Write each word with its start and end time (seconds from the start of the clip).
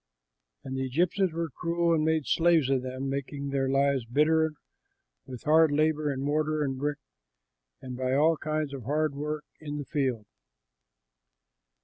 And 0.63 0.75
the 0.75 0.83
Egyptians 0.83 1.31
were 1.31 1.51
cruel 1.51 1.93
and 1.93 2.03
made 2.03 2.25
slaves 2.25 2.71
of 2.71 2.81
them, 2.81 3.07
making 3.07 3.49
their 3.51 3.69
lives 3.69 4.03
bitter 4.03 4.53
with 5.27 5.43
hard 5.43 5.71
labor 5.71 6.11
in 6.11 6.21
mortar 6.21 6.63
and 6.63 6.75
brick, 6.75 6.97
and 7.83 7.95
by 7.95 8.13
all 8.15 8.35
kinds 8.35 8.73
of 8.73 8.85
hard 8.85 9.13
work 9.13 9.43
in 9.59 9.77
the 9.77 9.85
field. 9.85 10.25